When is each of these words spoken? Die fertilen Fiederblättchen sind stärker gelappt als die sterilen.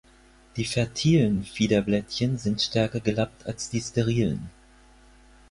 Die 0.57 0.65
fertilen 0.65 1.43
Fiederblättchen 1.43 2.39
sind 2.39 2.59
stärker 2.59 3.01
gelappt 3.01 3.45
als 3.45 3.69
die 3.69 3.81
sterilen. 3.81 4.49